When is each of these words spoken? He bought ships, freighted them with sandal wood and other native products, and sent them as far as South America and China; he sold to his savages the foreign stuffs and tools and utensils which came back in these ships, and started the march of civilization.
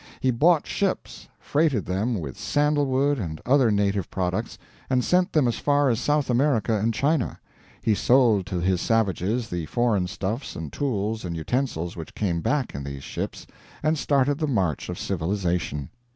He 0.19 0.31
bought 0.31 0.65
ships, 0.65 1.27
freighted 1.39 1.85
them 1.85 2.19
with 2.19 2.35
sandal 2.35 2.87
wood 2.87 3.19
and 3.19 3.39
other 3.45 3.69
native 3.69 4.09
products, 4.09 4.57
and 4.89 5.03
sent 5.05 5.31
them 5.31 5.47
as 5.47 5.57
far 5.59 5.89
as 5.91 5.99
South 5.99 6.27
America 6.27 6.73
and 6.75 6.91
China; 6.91 7.39
he 7.83 7.93
sold 7.93 8.47
to 8.47 8.59
his 8.59 8.81
savages 8.81 9.49
the 9.51 9.67
foreign 9.67 10.07
stuffs 10.07 10.55
and 10.55 10.73
tools 10.73 11.23
and 11.23 11.37
utensils 11.37 11.95
which 11.95 12.15
came 12.15 12.41
back 12.41 12.73
in 12.73 12.83
these 12.83 13.03
ships, 13.03 13.45
and 13.83 13.95
started 13.95 14.39
the 14.39 14.47
march 14.47 14.89
of 14.89 14.97
civilization. 14.97 15.91